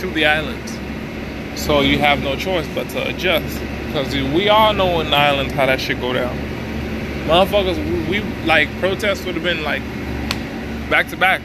to 0.00 0.10
the 0.10 0.24
islands. 0.24 0.72
So 1.60 1.80
you 1.82 1.98
have 1.98 2.22
no 2.22 2.36
choice 2.36 2.66
but 2.74 2.88
to 2.90 3.06
adjust. 3.06 3.60
Because 3.96 4.14
we 4.34 4.50
all 4.50 4.74
know 4.74 5.00
in 5.00 5.08
the 5.08 5.16
islands 5.16 5.54
how 5.54 5.64
that 5.64 5.80
shit 5.80 5.98
go 5.98 6.12
down. 6.12 6.36
Motherfuckers, 7.26 7.78
we, 8.10 8.20
like 8.44 8.68
protests 8.78 9.24
would 9.24 9.34
have 9.34 9.42
been 9.42 9.64
like 9.64 9.80
back 10.90 11.08
to 11.08 11.16
back. 11.16 11.40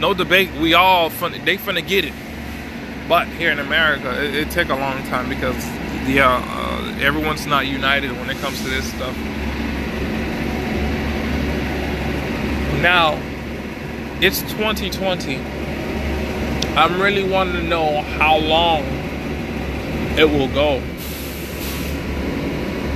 No 0.00 0.12
debate. 0.12 0.50
We 0.60 0.74
all 0.74 1.08
they 1.08 1.56
finna 1.56 1.86
get 1.86 2.04
it. 2.04 2.12
But 3.08 3.28
here 3.28 3.52
in 3.52 3.60
America, 3.60 4.24
it, 4.24 4.34
it 4.34 4.50
take 4.50 4.70
a 4.70 4.74
long 4.74 5.04
time 5.04 5.28
because 5.28 5.64
yeah, 6.04 6.42
uh, 6.44 6.98
everyone's 7.00 7.46
not 7.46 7.68
united 7.68 8.10
when 8.10 8.28
it 8.28 8.38
comes 8.38 8.60
to 8.64 8.68
this 8.68 8.84
stuff. 8.92 9.16
Now, 12.82 13.20
it's 14.20 14.40
2020. 14.50 15.36
I'm 16.74 17.00
really 17.00 17.22
wanting 17.22 17.54
to 17.54 17.62
know 17.62 18.02
how 18.02 18.36
long 18.38 18.82
it 20.18 20.28
will 20.28 20.48
go. 20.48 20.82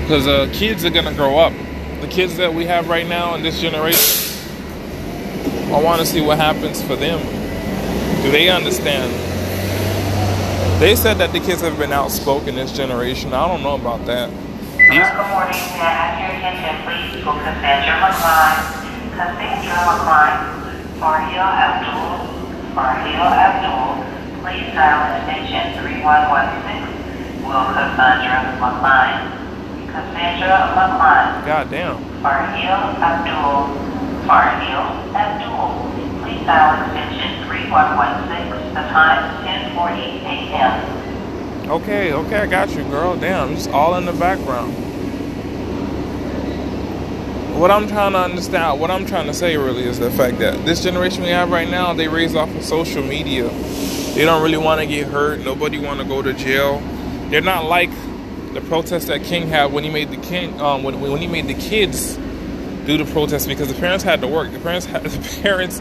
Because 0.06 0.28
uh, 0.28 0.48
kids 0.52 0.84
are 0.84 0.90
to 0.90 1.14
grow 1.14 1.36
up. 1.36 1.52
The 2.00 2.06
kids 2.06 2.36
that 2.36 2.54
we 2.54 2.64
have 2.66 2.88
right 2.88 3.08
now 3.08 3.34
in 3.34 3.42
this 3.42 3.60
generation, 3.60 4.38
I 5.75 5.82
want 5.82 5.98
to 6.00 6.06
see 6.06 6.20
what 6.20 6.38
happens 6.38 6.80
for 6.80 6.94
them. 6.94 7.18
Do 8.22 8.30
they 8.30 8.48
understand? 8.48 9.10
They 10.80 10.94
said 10.94 11.14
that 11.14 11.32
the 11.32 11.40
kids 11.40 11.60
have 11.62 11.76
been 11.76 11.90
outspoken 11.90 12.54
this 12.54 12.70
generation. 12.70 13.32
I 13.32 13.48
don't 13.48 13.64
know 13.64 13.75
about 13.75 14.06
that. 14.06 14.30
Good 14.30 14.86
morning. 14.86 15.58
May 15.75 15.82
I 15.82 15.90
have 15.90 16.14
your 16.22 16.30
attention, 16.38 16.86
please, 16.86 17.25
for 17.26 17.34
Cassandra 17.42 17.98
McCline? 17.98 18.62
Cassandra 19.10 19.90
McCline, 19.90 20.38
Farhil 21.02 21.50
Abdul, 21.50 22.30
Farhil 22.78 23.26
Abdul, 23.26 24.06
please 24.38 24.70
dial 24.70 25.18
extension 25.18 25.82
3116. 25.82 27.42
Will 27.42 27.66
Cassandra 27.75 28.54
McCline? 28.62 29.36
Cassandra 29.96 30.76
McCline. 30.76 31.46
God 31.46 31.70
damn. 31.70 31.96
Farhil 32.20 33.00
Abdul, 33.00 33.72
Farhil 34.28 34.84
Abdul. 35.16 35.88
Please 36.20 36.44
dial 36.44 36.84
extension 36.84 37.48
3116. 37.48 38.74
The 38.74 38.84
time 38.92 39.24
is 39.24 39.36
10:40 39.72 40.20
a.m. 40.20 41.70
Okay, 41.70 42.12
okay, 42.12 42.36
I 42.36 42.46
got 42.46 42.68
you, 42.76 42.84
girl. 42.84 43.16
Damn, 43.16 43.54
it's 43.54 43.68
all 43.68 43.96
in 43.96 44.04
the 44.04 44.12
background. 44.12 44.74
What 47.58 47.70
I'm 47.70 47.88
trying 47.88 48.12
to 48.12 48.18
understand, 48.18 48.78
what 48.78 48.90
I'm 48.90 49.06
trying 49.06 49.28
to 49.28 49.34
say 49.34 49.56
really 49.56 49.84
is 49.84 49.98
the 49.98 50.10
fact 50.10 50.40
that 50.40 50.66
this 50.66 50.82
generation 50.82 51.22
we 51.22 51.30
have 51.30 51.50
right 51.50 51.70
now, 51.70 51.94
they 51.94 52.06
raised 52.06 52.36
off 52.36 52.54
of 52.54 52.62
social 52.62 53.02
media. 53.02 53.48
They 54.14 54.26
don't 54.26 54.42
really 54.42 54.58
want 54.58 54.82
to 54.82 54.86
get 54.86 55.06
hurt. 55.06 55.40
Nobody 55.40 55.78
want 55.78 56.00
to 56.00 56.06
go 56.06 56.20
to 56.20 56.34
jail. 56.34 56.82
They're 57.30 57.40
not 57.40 57.64
like 57.64 57.88
the 58.56 58.62
protest 58.62 59.06
that 59.08 59.22
King 59.22 59.48
had 59.48 59.72
when 59.72 59.84
he 59.84 59.90
made 59.90 60.10
the 60.10 60.16
king, 60.16 60.60
um, 60.60 60.82
when, 60.82 61.00
when 61.00 61.20
he 61.20 61.26
made 61.28 61.46
the 61.46 61.54
kids 61.54 62.16
do 62.86 62.96
the 62.96 63.04
protest 63.04 63.48
because 63.48 63.68
the 63.68 63.78
parents 63.78 64.02
had 64.02 64.20
to 64.22 64.26
work. 64.28 64.50
The 64.52 64.58
parents 64.58 64.86
had 64.86 65.04
the 65.04 65.42
parents 65.42 65.78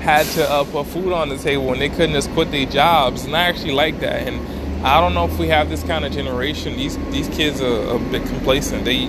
had 0.00 0.26
to 0.26 0.48
uh, 0.48 0.64
put 0.64 0.86
food 0.86 1.12
on 1.12 1.28
the 1.28 1.36
table 1.36 1.72
and 1.72 1.80
they 1.80 1.88
couldn't 1.88 2.12
just 2.12 2.30
quit 2.30 2.50
their 2.50 2.66
jobs. 2.66 3.24
And 3.24 3.36
I 3.36 3.42
actually 3.42 3.72
like 3.72 4.00
that. 4.00 4.26
And 4.26 4.86
I 4.86 5.00
don't 5.00 5.14
know 5.14 5.26
if 5.26 5.38
we 5.38 5.48
have 5.48 5.68
this 5.68 5.82
kind 5.82 6.04
of 6.04 6.12
generation. 6.12 6.76
These 6.76 6.96
these 7.10 7.28
kids 7.28 7.60
are 7.60 7.96
a 7.96 7.98
bit 7.98 8.26
complacent. 8.26 8.84
They 8.84 9.06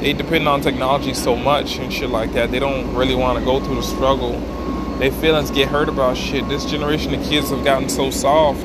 they 0.00 0.12
depend 0.12 0.46
on 0.48 0.60
technology 0.60 1.14
so 1.14 1.36
much 1.36 1.78
and 1.78 1.92
shit 1.92 2.10
like 2.10 2.32
that. 2.34 2.50
They 2.50 2.58
don't 2.58 2.94
really 2.94 3.14
want 3.14 3.38
to 3.38 3.44
go 3.44 3.62
through 3.64 3.76
the 3.76 3.82
struggle. 3.82 4.38
Their 4.98 5.10
feelings 5.10 5.50
get 5.50 5.68
hurt 5.68 5.88
about 5.88 6.16
shit. 6.16 6.46
This 6.48 6.66
generation 6.66 7.14
of 7.14 7.22
kids 7.24 7.50
have 7.50 7.64
gotten 7.64 7.88
so 7.88 8.10
soft 8.10 8.64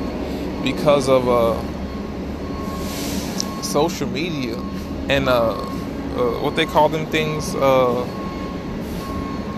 because 0.62 1.08
of 1.08 1.28
uh, 1.28 1.54
social 3.76 4.08
media 4.08 4.56
and 5.10 5.28
uh, 5.28 5.50
uh, 5.52 6.40
what 6.40 6.56
they 6.56 6.64
call 6.64 6.88
them 6.88 7.04
things. 7.08 7.54
Uh, 7.54 8.06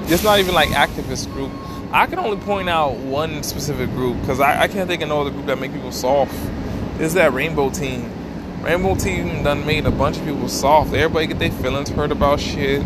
it's 0.08 0.24
not 0.24 0.40
even 0.40 0.54
like 0.56 0.70
activist 0.70 1.32
group. 1.32 1.52
I 1.92 2.06
can 2.06 2.18
only 2.18 2.36
point 2.38 2.68
out 2.68 2.96
one 2.96 3.44
specific 3.44 3.88
group 3.90 4.20
because 4.20 4.40
I, 4.40 4.62
I, 4.62 4.66
can't 4.66 4.88
think 4.88 5.02
of 5.02 5.08
no 5.08 5.20
other 5.20 5.30
group 5.30 5.46
that 5.46 5.60
make 5.60 5.72
people 5.72 5.92
soft. 5.92 6.34
Is 7.00 7.14
that 7.14 7.32
Rainbow 7.32 7.70
Team? 7.70 8.10
Rainbow 8.60 8.96
Team 8.96 9.44
done 9.44 9.64
made 9.64 9.86
a 9.86 9.92
bunch 9.92 10.16
of 10.16 10.24
people 10.24 10.48
soft. 10.48 10.92
Everybody 10.92 11.28
get 11.28 11.38
their 11.38 11.52
feelings 11.52 11.88
hurt 11.88 12.10
about 12.10 12.40
shit, 12.40 12.82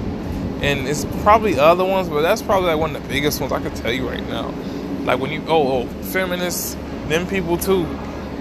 and 0.60 0.86
it's 0.86 1.06
probably 1.22 1.58
other 1.58 1.84
ones, 1.84 2.10
but 2.10 2.20
that's 2.20 2.42
probably 2.42 2.68
like 2.68 2.78
one 2.78 2.94
of 2.94 3.02
the 3.02 3.08
biggest 3.08 3.40
ones 3.40 3.52
I 3.52 3.60
could 3.62 3.74
tell 3.74 3.90
you 3.90 4.06
right 4.06 4.28
now. 4.28 4.52
Like 5.04 5.18
when 5.18 5.30
you 5.30 5.42
oh 5.48 5.80
oh 5.80 5.86
feminists, 6.12 6.74
them 7.08 7.26
people 7.26 7.56
too. 7.56 7.86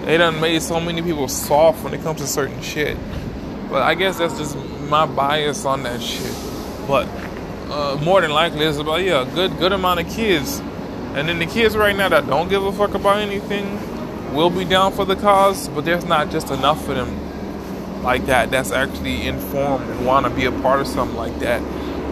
They 0.05 0.17
done 0.17 0.41
made 0.41 0.61
so 0.61 0.79
many 0.79 1.01
people 1.01 1.27
soft 1.27 1.83
when 1.83 1.93
it 1.93 2.01
comes 2.01 2.21
to 2.21 2.27
certain 2.27 2.61
shit. 2.61 2.97
But 3.69 3.83
I 3.83 3.95
guess 3.95 4.17
that's 4.17 4.37
just 4.37 4.57
my 4.89 5.05
bias 5.05 5.65
on 5.65 5.83
that 5.83 6.01
shit. 6.01 6.33
But 6.87 7.07
uh, 7.69 7.97
more 8.03 8.21
than 8.21 8.31
likely 8.31 8.65
it's 8.65 8.77
about 8.77 9.03
yeah, 9.03 9.21
a 9.21 9.35
good 9.35 9.57
good 9.57 9.71
amount 9.71 9.99
of 9.99 10.09
kids. 10.09 10.59
And 11.13 11.27
then 11.29 11.39
the 11.39 11.45
kids 11.45 11.77
right 11.77 11.95
now 11.95 12.09
that 12.09 12.27
don't 12.27 12.49
give 12.49 12.63
a 12.63 12.71
fuck 12.71 12.93
about 12.93 13.17
anything 13.17 14.33
will 14.33 14.49
be 14.49 14.65
down 14.65 14.93
for 14.93 15.05
the 15.05 15.15
cause, 15.15 15.67
but 15.69 15.85
there's 15.85 16.05
not 16.05 16.31
just 16.31 16.49
enough 16.51 16.87
of 16.87 16.95
them 16.95 18.03
like 18.03 18.25
that 18.25 18.49
that's 18.49 18.71
actually 18.71 19.27
informed 19.27 19.87
and 19.89 20.05
want 20.05 20.25
to 20.25 20.31
be 20.31 20.45
a 20.45 20.51
part 20.51 20.81
of 20.81 20.87
something 20.87 21.17
like 21.17 21.37
that. 21.39 21.61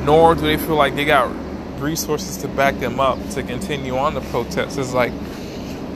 Nor 0.05 0.35
do 0.35 0.41
they 0.41 0.57
feel 0.57 0.75
like 0.75 0.95
they 0.95 1.05
got 1.05 1.31
resources 1.79 2.37
to 2.37 2.47
back 2.47 2.79
them 2.79 2.99
up 2.99 3.17
to 3.31 3.43
continue 3.43 3.97
on 3.97 4.13
the 4.13 4.21
protests. 4.21 4.77
It's 4.77 4.93
like 4.93 5.13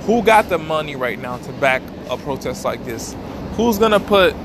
who 0.06 0.22
got 0.22 0.50
the 0.50 0.58
money 0.58 0.96
right 0.96 1.18
now 1.18 1.38
to 1.38 1.52
back 1.54 1.82
a 2.10 2.18
protest 2.18 2.66
like 2.66 2.84
this? 2.84 3.16
Who's 3.56 3.78
gonna 3.78 4.00
put 4.00 4.36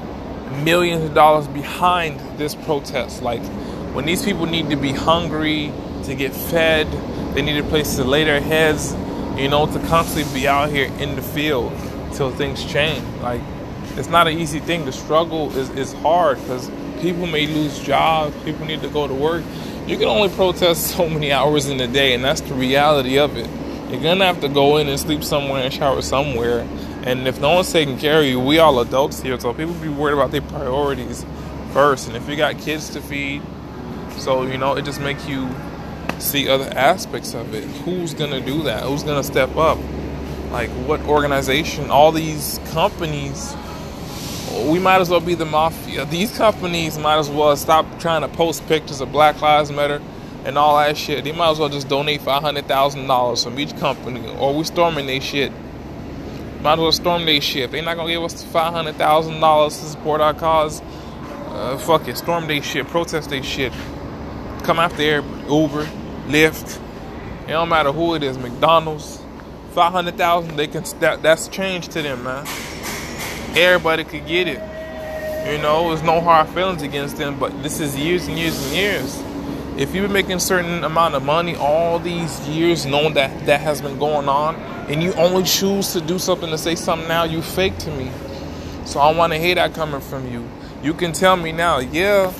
millions 0.62 1.04
of 1.04 1.14
dollars 1.14 1.48
behind 1.48 2.20
this 2.38 2.54
protest? 2.54 3.22
Like 3.22 3.42
when 3.92 4.06
these 4.06 4.24
people 4.24 4.46
need 4.46 4.70
to 4.70 4.76
be 4.76 4.92
hungry 4.92 5.72
to 6.04 6.14
get 6.14 6.32
fed, 6.32 6.86
they 7.34 7.42
need 7.42 7.58
a 7.58 7.68
place 7.68 7.96
to 7.96 8.04
lay 8.04 8.24
their 8.24 8.40
heads, 8.40 8.94
you 9.36 9.48
know, 9.48 9.66
to 9.66 9.78
constantly 9.86 10.40
be 10.40 10.46
out 10.46 10.70
here 10.70 10.86
in 11.00 11.16
the 11.16 11.22
field 11.22 11.72
till 12.12 12.30
things 12.30 12.64
change. 12.64 13.04
Like 13.20 13.40
it's 13.96 14.08
not 14.08 14.28
an 14.28 14.38
easy 14.38 14.60
thing. 14.60 14.84
The 14.84 14.92
struggle 14.92 15.50
is, 15.56 15.70
is 15.70 15.92
hard 15.94 16.40
because 16.40 16.70
people 17.00 17.26
may 17.26 17.48
lose 17.48 17.80
jobs, 17.80 18.36
people 18.44 18.64
need 18.64 18.82
to 18.82 18.88
go 18.88 19.08
to 19.08 19.14
work. 19.14 19.42
You 19.88 19.96
can 19.96 20.06
only 20.06 20.28
protest 20.28 20.86
so 20.96 21.08
many 21.08 21.32
hours 21.32 21.68
in 21.68 21.80
a 21.80 21.88
day, 21.88 22.14
and 22.14 22.22
that's 22.22 22.42
the 22.42 22.54
reality 22.54 23.18
of 23.18 23.36
it. 23.36 23.48
You're 23.90 24.02
gonna 24.02 24.26
have 24.26 24.42
to 24.42 24.48
go 24.48 24.76
in 24.76 24.86
and 24.88 25.00
sleep 25.00 25.24
somewhere 25.24 25.62
and 25.62 25.72
shower 25.72 26.02
somewhere. 26.02 26.60
And 27.04 27.26
if 27.26 27.40
no 27.40 27.54
one's 27.54 27.72
taking 27.72 27.98
care 27.98 28.20
of 28.20 28.26
you, 28.26 28.38
we 28.38 28.58
all 28.58 28.80
adults 28.80 29.22
here, 29.22 29.40
so 29.40 29.54
people 29.54 29.72
be 29.74 29.88
worried 29.88 30.12
about 30.12 30.30
their 30.30 30.42
priorities 30.42 31.24
first. 31.72 32.06
And 32.06 32.14
if 32.14 32.28
you 32.28 32.36
got 32.36 32.58
kids 32.58 32.90
to 32.90 33.00
feed, 33.00 33.40
so 34.18 34.42
you 34.42 34.58
know, 34.58 34.74
it 34.76 34.84
just 34.84 35.00
makes 35.00 35.26
you 35.26 35.48
see 36.18 36.50
other 36.50 36.70
aspects 36.76 37.32
of 37.32 37.54
it. 37.54 37.64
Who's 37.64 38.12
gonna 38.12 38.40
do 38.40 38.62
that? 38.64 38.82
Who's 38.82 39.04
gonna 39.04 39.24
step 39.24 39.56
up? 39.56 39.78
Like 40.50 40.68
what 40.86 41.00
organization? 41.06 41.90
All 41.90 42.12
these 42.12 42.60
companies. 42.72 43.56
We 44.66 44.78
might 44.78 45.00
as 45.00 45.08
well 45.08 45.20
be 45.20 45.34
the 45.34 45.46
mafia. 45.46 46.04
These 46.04 46.36
companies 46.36 46.98
might 46.98 47.18
as 47.18 47.30
well 47.30 47.56
stop 47.56 47.86
trying 48.00 48.20
to 48.20 48.28
post 48.28 48.66
pictures 48.66 49.00
of 49.00 49.12
Black 49.12 49.40
Lives 49.40 49.72
Matter 49.72 50.02
and 50.44 50.56
all 50.56 50.78
that 50.78 50.96
shit. 50.96 51.24
They 51.24 51.32
might 51.32 51.50
as 51.50 51.58
well 51.58 51.68
just 51.68 51.88
donate 51.88 52.22
five 52.22 52.42
hundred 52.42 52.66
thousand 52.66 53.06
dollars 53.06 53.44
from 53.44 53.58
each 53.58 53.76
company, 53.78 54.26
or 54.38 54.54
we 54.54 54.64
storming 54.64 55.06
their 55.06 55.20
shit. 55.20 55.52
Might 56.60 56.74
as 56.74 56.78
well 56.78 56.92
storm 56.92 57.24
their 57.24 57.40
shit. 57.40 57.64
If 57.64 57.70
they're 57.70 57.82
not 57.82 57.96
gonna 57.96 58.10
give 58.12 58.22
us 58.22 58.42
five 58.44 58.72
hundred 58.72 58.96
thousand 58.96 59.40
dollars 59.40 59.78
to 59.78 59.84
support 59.86 60.20
our 60.20 60.34
cause, 60.34 60.82
uh, 61.48 61.78
fuck 61.78 62.08
it, 62.08 62.16
storm 62.16 62.46
their 62.46 62.62
shit, 62.62 62.86
protest 62.88 63.30
their 63.30 63.42
shit. 63.42 63.72
Come 64.64 64.78
after 64.78 65.02
everybody. 65.02 65.54
Uber, 65.54 65.84
Lyft. 66.26 66.80
It 67.44 67.52
don't 67.52 67.68
matter 67.68 67.92
who 67.92 68.14
it 68.14 68.22
is. 68.22 68.36
McDonald's. 68.38 69.22
Five 69.72 69.92
hundred 69.92 70.16
thousand. 70.16 70.56
They 70.56 70.66
can. 70.66 70.84
That, 71.00 71.22
that's 71.22 71.48
change 71.48 71.88
to 71.88 72.02
them, 72.02 72.24
man. 72.24 72.46
Everybody 73.56 74.04
could 74.04 74.26
get 74.26 74.48
it. 74.48 74.60
You 75.50 75.58
know, 75.62 75.88
there's 75.88 76.02
no 76.02 76.20
hard 76.20 76.48
feelings 76.48 76.82
against 76.82 77.16
them, 77.16 77.38
but 77.38 77.62
this 77.62 77.80
is 77.80 77.96
years 77.96 78.26
and 78.26 78.38
years 78.38 78.60
and 78.66 78.74
years. 78.74 79.22
If 79.78 79.94
you've 79.94 80.02
been 80.02 80.12
making 80.12 80.32
a 80.32 80.40
certain 80.40 80.82
amount 80.82 81.14
of 81.14 81.24
money 81.24 81.54
all 81.54 82.00
these 82.00 82.40
years, 82.48 82.84
knowing 82.84 83.14
that 83.14 83.46
that 83.46 83.60
has 83.60 83.80
been 83.80 83.96
going 83.96 84.28
on, 84.28 84.56
and 84.90 85.00
you 85.00 85.12
only 85.14 85.44
choose 85.44 85.92
to 85.92 86.00
do 86.00 86.18
something 86.18 86.50
to 86.50 86.58
say 86.58 86.74
something 86.74 87.06
now, 87.06 87.22
you 87.22 87.40
fake 87.40 87.78
to 87.78 87.90
me. 87.92 88.10
So 88.84 88.98
I 88.98 89.14
want 89.14 89.32
to 89.32 89.38
hear 89.38 89.54
that 89.54 89.74
coming 89.74 90.00
from 90.00 90.32
you. 90.32 90.48
You 90.82 90.94
can 90.94 91.12
tell 91.12 91.36
me 91.36 91.52
now, 91.52 91.78
yeah, 91.78 92.32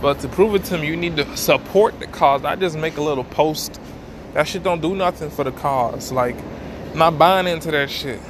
but 0.00 0.20
to 0.20 0.28
prove 0.28 0.54
it 0.54 0.64
to 0.66 0.78
me, 0.78 0.86
you 0.86 0.96
need 0.96 1.16
to 1.16 1.36
support 1.36 1.98
the 1.98 2.06
cause. 2.06 2.44
I 2.44 2.54
just 2.54 2.78
make 2.78 2.96
a 2.96 3.02
little 3.02 3.24
post. 3.24 3.80
That 4.34 4.46
shit 4.46 4.62
don't 4.62 4.80
do 4.80 4.94
nothing 4.94 5.30
for 5.30 5.42
the 5.42 5.52
cause. 5.52 6.12
Like, 6.12 6.36
I'm 6.92 6.98
not 6.98 7.18
buying 7.18 7.48
into 7.48 7.72
that 7.72 7.90
shit. 7.90 8.20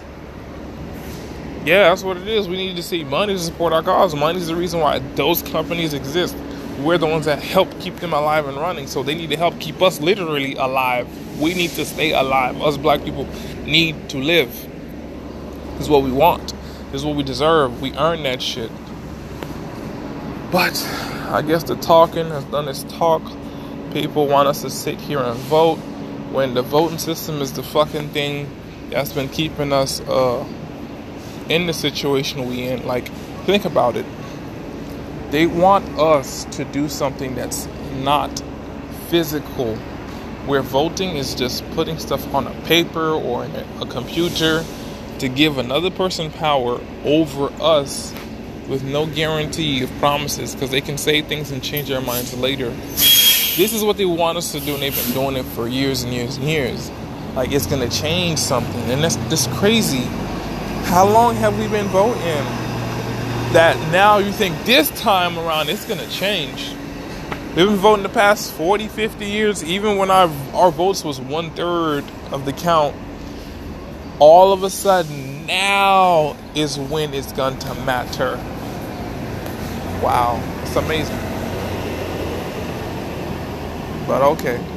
Yeah, 1.67 1.91
that's 1.91 2.03
what 2.03 2.17
it 2.17 2.29
is. 2.29 2.49
We 2.49 2.57
need 2.57 2.77
to 2.77 2.83
see 2.83 3.05
money 3.05 3.35
to 3.35 3.39
support 3.39 3.75
our 3.75 3.83
cause. 3.83 4.15
Money 4.15 4.39
is 4.39 4.47
the 4.47 4.57
reason 4.57 4.81
why 4.81 5.01
those 5.17 5.43
companies 5.43 5.93
exist. 5.93 6.35
We're 6.79 6.99
the 6.99 7.07
ones 7.07 7.27
that 7.27 7.41
help 7.41 7.81
keep 7.81 7.97
them 7.97 8.13
alive 8.13 8.47
and 8.47 8.57
running. 8.57 8.87
So 8.87 9.03
they 9.03 9.15
need 9.15 9.31
to 9.31 9.37
help 9.37 9.59
keep 9.61 9.81
us 9.81 10.01
literally 10.01 10.55
alive. 10.55 11.09
We 11.41 11.55
need 11.55 11.71
to 11.71 11.85
stay 11.85 12.13
alive. 12.13 12.61
Us 12.61 12.77
black 12.77 13.05
people 13.05 13.27
need 13.65 14.09
to 14.11 14.19
live. 14.19 14.51
This 15.73 15.83
is 15.83 15.89
what 15.89 16.03
we 16.03 16.13
want. 16.13 16.53
This 16.93 17.01
is 17.01 17.05
what 17.05 17.17
we 17.17 17.23
deserve. 17.23 17.81
We 17.81 17.97
earn 17.97 18.23
that 18.25 18.43
shit. 18.43 18.71
But 20.51 20.81
I 21.31 21.43
guess 21.43 21.65
the 21.65 21.77
talking 21.77 22.29
has 22.29 22.45
done 22.45 22.69
its 22.69 22.85
talk. 22.85 23.23
People 23.93 24.27
want 24.29 24.49
us 24.49 24.63
to 24.63 24.71
sit 24.71 25.01
here 25.01 25.19
and 25.19 25.37
vote 25.41 25.77
when 26.31 26.55
the 26.55 26.63
voting 26.63 26.99
system 26.99 27.41
is 27.41 27.53
the 27.53 27.63
fucking 27.63 28.11
thing 28.11 28.49
that's 28.91 29.13
been 29.13 29.29
keeping 29.29 29.73
us 29.73 30.01
uh, 30.03 30.47
in 31.49 31.67
the 31.67 31.73
situation 31.73 32.49
we 32.49 32.69
in. 32.69 32.87
Like, 32.87 33.09
think 33.47 33.65
about 33.65 33.97
it. 33.97 34.07
They 35.35 35.49
want 35.49 35.99
us 35.99 36.45
to 36.53 36.65
do 36.65 36.89
something 36.89 37.35
that's 37.35 37.67
not 38.05 38.41
physical, 39.09 39.75
where 40.47 40.63
voting 40.63 41.17
is 41.17 41.35
just 41.35 41.69
putting 41.73 41.99
stuff 41.99 42.33
on 42.33 42.47
a 42.47 42.53
paper 42.67 43.11
or 43.11 43.45
in 43.45 43.51
a 43.83 43.87
computer 43.87 44.65
to 45.19 45.29
give 45.29 45.59
another 45.59 45.91
person 45.91 46.31
power 46.31 46.81
over 47.05 47.53
us 47.61 48.15
with 48.69 48.85
no 48.85 49.07
guarantee 49.07 49.83
of 49.83 49.91
promises 49.99 50.55
because 50.55 50.71
they 50.71 50.81
can 50.81 50.97
say 50.97 51.21
things 51.21 51.51
and 51.51 51.65
change 51.65 51.89
their 51.89 52.01
minds 52.01 52.33
later. 52.39 52.71
This 52.71 53.73
is 53.73 53.83
what 53.83 53.97
they 53.97 54.05
want 54.05 54.39
us 54.39 54.53
to 54.53 54.61
do, 54.61 54.75
and 54.75 54.83
they've 54.85 54.95
been 54.95 55.15
doing 55.15 55.35
it 55.35 55.47
for 55.47 55.67
years 55.67 56.05
and 56.05 56.15
years 56.15 56.37
and 56.37 56.49
years. 56.49 56.93
Like 57.35 57.51
it's 57.51 57.67
gonna 57.67 57.91
change 57.91 58.39
something, 58.39 58.83
and 58.83 59.03
that's 59.03 59.17
that's 59.17 59.49
crazy. 59.59 60.05
How 60.85 61.05
long 61.09 61.35
have 61.35 61.59
we 61.59 61.67
been 61.67 61.89
voting? 61.89 62.64
That 63.55 63.77
now 63.93 64.19
you 64.19 64.33
think 64.33 64.65
this 64.65 64.91
time 65.01 65.39
around 65.39 65.69
it's 65.69 65.85
gonna 65.85 66.09
change. 66.09 66.75
We've 67.55 67.69
been 67.69 67.77
voting 67.77 68.03
the 68.03 68.09
past 68.09 68.53
40, 68.55 68.89
50 68.89 69.27
years, 69.27 69.63
even 69.63 69.97
when 69.97 70.11
our 70.11 70.29
our 70.53 70.73
votes 70.73 71.05
was 71.05 71.21
one 71.21 71.53
third 71.53 72.03
of 72.33 72.47
the 72.47 72.53
count. 72.53 72.97
All 74.19 74.53
of 74.53 74.65
a 74.65 74.71
sudden, 74.71 75.47
now 75.47 76.37
is 76.57 76.81
when 76.81 77.15
it's 77.15 77.33
going 77.33 77.57
to 77.61 77.75
matter. 77.87 78.39
Wow, 80.03 80.43
it's 80.63 80.75
amazing. 80.75 81.17
But 84.09 84.21
okay. 84.33 84.74